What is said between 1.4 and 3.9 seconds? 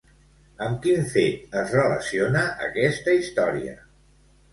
es relaciona aquesta història?